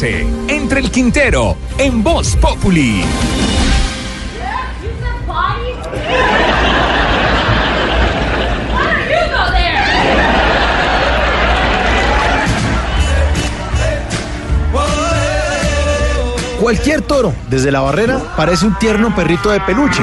entre 0.00 0.78
el 0.78 0.92
Quintero, 0.92 1.56
en 1.76 2.04
Voz 2.04 2.36
Populi. 2.36 3.02
Cualquier 16.60 17.02
toro, 17.02 17.32
desde 17.50 17.72
la 17.72 17.80
barrera, 17.80 18.20
parece 18.36 18.66
un 18.66 18.78
tierno 18.78 19.12
perrito 19.16 19.50
de 19.50 19.60
peluche. 19.60 20.02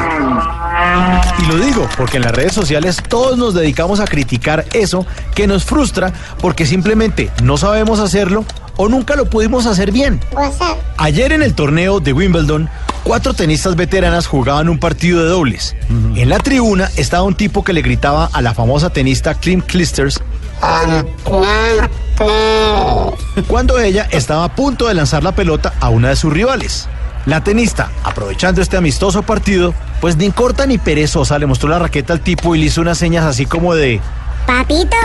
Y 1.39 1.45
lo 1.45 1.57
digo 1.57 1.87
porque 1.95 2.17
en 2.17 2.23
las 2.23 2.33
redes 2.33 2.51
sociales 2.51 3.01
todos 3.07 3.37
nos 3.37 3.53
dedicamos 3.53 4.01
a 4.01 4.05
criticar 4.05 4.65
eso 4.73 5.05
que 5.33 5.47
nos 5.47 5.63
frustra 5.63 6.11
porque 6.41 6.65
simplemente 6.65 7.31
no 7.43 7.55
sabemos 7.55 8.01
hacerlo 8.01 8.43
o 8.77 8.87
nunca 8.89 9.15
lo 9.15 9.29
pudimos 9.29 9.65
hacer 9.65 9.91
bien. 9.91 10.19
Ayer 10.97 11.31
en 11.31 11.41
el 11.41 11.53
torneo 11.53 11.99
de 11.99 12.13
Wimbledon, 12.13 12.69
cuatro 13.03 13.33
tenistas 13.33 13.75
veteranas 13.75 14.27
jugaban 14.27 14.69
un 14.69 14.79
partido 14.79 15.23
de 15.23 15.29
dobles. 15.29 15.75
En 16.15 16.29
la 16.29 16.39
tribuna 16.39 16.89
estaba 16.95 17.23
un 17.23 17.35
tipo 17.35 17.63
que 17.63 17.73
le 17.73 17.81
gritaba 17.81 18.29
a 18.31 18.41
la 18.41 18.53
famosa 18.53 18.89
tenista 18.89 19.33
Kim 19.33 19.61
Clijsters 19.61 20.21
cuando 23.47 23.79
ella 23.79 24.07
estaba 24.11 24.45
a 24.45 24.55
punto 24.55 24.87
de 24.87 24.93
lanzar 24.93 25.23
la 25.23 25.33
pelota 25.33 25.73
a 25.79 25.89
una 25.89 26.09
de 26.09 26.15
sus 26.15 26.31
rivales. 26.31 26.87
La 27.25 27.43
tenista, 27.43 27.89
aprovechando 28.03 28.61
este 28.61 28.77
amistoso 28.77 29.23
partido, 29.23 29.73
pues 29.99 30.15
ni 30.15 30.31
corta 30.31 30.65
ni 30.67 30.77
perezosa 30.77 31.39
le 31.39 31.47
mostró 31.47 31.69
la 31.69 31.79
raqueta 31.79 32.13
al 32.13 32.21
tipo 32.21 32.55
y 32.55 32.59
le 32.59 32.65
hizo 32.67 32.81
unas 32.81 32.97
señas 32.97 33.25
así 33.25 33.45
como 33.45 33.73
de... 33.73 33.99
Papito, 34.45 34.95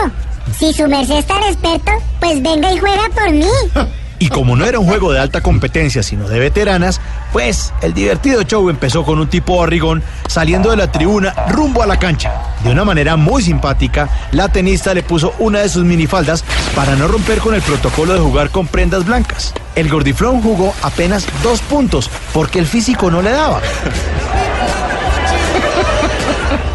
si 0.57 0.73
su 0.73 0.87
merced 0.87 1.17
es 1.17 1.27
tan 1.27 1.43
experto, 1.43 1.91
pues 2.19 2.41
venga 2.41 2.71
y 2.71 2.77
juega 2.77 3.09
por 3.13 3.31
mí. 3.31 3.45
Y 4.21 4.29
como 4.29 4.55
no 4.55 4.65
era 4.65 4.77
un 4.77 4.85
juego 4.85 5.11
de 5.11 5.19
alta 5.19 5.41
competencia, 5.41 6.03
sino 6.03 6.29
de 6.29 6.37
veteranas, 6.37 7.01
pues 7.33 7.73
el 7.81 7.95
divertido 7.95 8.43
show 8.43 8.69
empezó 8.69 9.03
con 9.03 9.17
un 9.17 9.27
tipo 9.27 9.57
barrigón 9.57 10.03
saliendo 10.27 10.69
de 10.69 10.77
la 10.77 10.91
tribuna 10.91 11.33
rumbo 11.49 11.81
a 11.81 11.87
la 11.87 11.97
cancha. 11.97 12.31
De 12.63 12.69
una 12.69 12.85
manera 12.85 13.15
muy 13.15 13.41
simpática, 13.41 14.09
la 14.31 14.47
tenista 14.49 14.93
le 14.93 15.01
puso 15.01 15.33
una 15.39 15.61
de 15.61 15.69
sus 15.69 15.83
minifaldas 15.85 16.43
para 16.75 16.95
no 16.95 17.07
romper 17.07 17.39
con 17.39 17.55
el 17.55 17.63
protocolo 17.63 18.13
de 18.13 18.19
jugar 18.19 18.51
con 18.51 18.67
prendas 18.67 19.05
blancas. 19.05 19.55
El 19.73 19.89
gordiflón 19.89 20.43
jugó 20.43 20.75
apenas 20.83 21.25
dos 21.41 21.59
puntos 21.61 22.07
porque 22.31 22.59
el 22.59 22.67
físico 22.67 23.09
no 23.09 23.23
le 23.23 23.31
daba. 23.31 23.59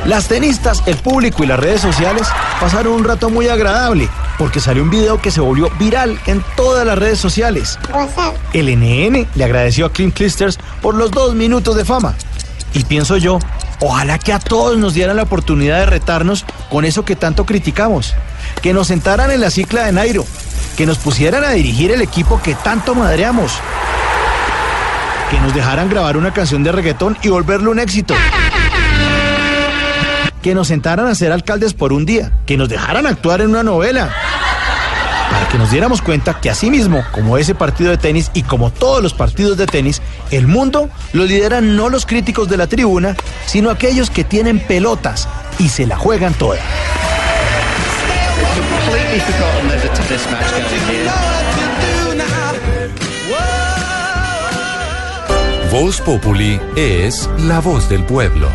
Las 0.07 0.29
tenistas, 0.29 0.85
el 0.87 0.97
público 0.97 1.43
y 1.43 1.49
las 1.49 1.59
redes 1.59 1.81
sociales 1.81 2.29
pasaron 2.61 2.93
un 2.93 3.03
rato 3.03 3.29
muy 3.29 3.49
agradable 3.49 4.09
porque 4.39 4.61
salió 4.61 4.85
un 4.85 4.91
video 4.91 5.21
que 5.21 5.33
se 5.33 5.41
volvió 5.41 5.69
viral 5.81 6.17
en 6.27 6.45
todas 6.55 6.87
las 6.87 6.97
redes 6.97 7.19
sociales. 7.19 7.77
El 8.53 8.67
NN 8.67 9.27
le 9.35 9.45
agradeció 9.45 9.85
a 9.85 9.93
Clint 9.93 10.15
Clisters 10.15 10.61
por 10.81 10.95
los 10.95 11.11
dos 11.11 11.35
minutos 11.35 11.75
de 11.75 11.85
fama. 11.85 12.15
Y 12.73 12.85
pienso 12.85 13.17
yo, 13.17 13.41
ojalá 13.81 14.21
que 14.21 14.33
a 14.33 14.39
todos 14.39 14.79
nos 14.79 14.95
dieran 14.95 15.17
la 15.17 15.25
oportunidad 15.25 15.81
de 15.81 15.87
retarnos 15.87 16.45
con 16.71 16.85
eso 16.85 17.05
que 17.05 17.17
tanto 17.17 17.45
criticamos. 17.45 18.15
Que 18.63 18.73
nos 18.73 18.87
sentaran 18.87 19.33
en 19.33 19.41
la 19.41 19.51
cicla 19.51 19.87
de 19.87 19.93
Nairo. 19.93 20.25
Que 20.77 20.87
nos 20.87 20.99
pusieran 20.99 21.43
a 21.43 21.51
dirigir 21.51 21.91
el 21.91 22.01
equipo 22.01 22.41
que 22.41 22.55
tanto 22.55 22.95
madreamos. 22.95 23.55
Que 25.33 25.41
nos 25.41 25.53
dejaran 25.53 25.91
grabar 25.91 26.17
una 26.17 26.33
canción 26.33 26.63
de 26.63 26.71
reggaetón 26.71 27.19
y 27.23 27.29
volverlo 27.29 27.73
un 27.73 27.81
éxito 27.81 28.15
que 30.47 30.55
nos 30.55 30.69
sentaran 30.69 31.09
a 31.09 31.15
ser 31.17 31.33
alcaldes 31.33 31.75
por 31.75 31.93
un 31.93 32.07
día, 32.07 32.31
que 32.47 32.57
nos 32.57 32.69
dejaran 32.69 33.05
actuar 33.05 33.41
en 33.41 33.51
una 33.51 33.65
novela. 33.65 34.15
Para 35.29 35.49
que 35.49 35.59
nos 35.59 35.73
diéramos 35.73 36.01
cuenta 36.01 36.41
que 36.41 36.49
así 36.49 36.71
mismo, 36.71 37.03
como 37.11 37.37
ese 37.37 37.57
partido 37.57 37.91
de 37.91 37.97
tenis 37.97 38.31
y 38.33 38.45
como 38.45 38.71
todos 38.71 39.03
los 39.03 39.13
partidos 39.13 39.57
de 39.57 39.67
tenis, 39.67 40.01
el 40.31 40.47
mundo 40.47 40.89
lo 41.13 41.25
lideran 41.25 41.75
no 41.75 41.89
los 41.89 42.07
críticos 42.07 42.49
de 42.49 42.59
la 42.59 42.69
tribuna, 42.69 43.17
sino 43.45 43.71
aquellos 43.71 44.09
que 44.09 44.23
tienen 44.23 44.61
pelotas 44.61 45.29
y 45.59 45.69
se 45.69 45.85
la 45.85 45.97
juegan 45.97 46.33
toda. 46.35 46.61
Voz 55.73 56.01
Populi 56.03 56.61
es 56.77 57.29
la 57.49 57.59
voz 57.59 57.89
del 57.89 58.05
pueblo. 58.05 58.49